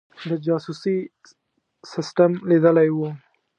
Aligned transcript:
د 0.29 0.31
جاسوسي 0.45 0.97
سسټم 1.91 2.31
لیدلی 2.49 2.89
وو. 2.91 3.09